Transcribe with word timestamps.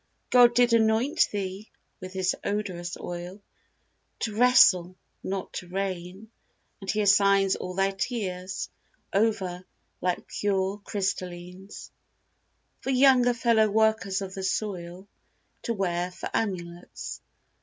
God 0.31 0.55
did 0.55 0.73
anoint 0.73 1.27
thee 1.31 1.69
with 1.99 2.13
His 2.13 2.33
odorous 2.43 2.97
oil, 2.99 3.39
To 4.21 4.35
wrestle, 4.35 4.95
not 5.23 5.53
to 5.53 5.67
reign; 5.67 6.31
and 6.79 6.89
He 6.89 7.01
assigns 7.01 7.55
All 7.55 7.75
thy 7.75 7.91
tears 7.91 8.71
over, 9.13 9.63
like 10.01 10.25
pure 10.27 10.79
crystallines, 10.83 11.91
For 12.79 12.89
younger 12.89 13.35
fellow 13.35 13.69
workers 13.69 14.23
of 14.23 14.33
the 14.33 14.41
soil 14.41 15.07
To 15.61 15.73
wear 15.75 16.09
for 16.09 16.31
amulets. 16.33 17.21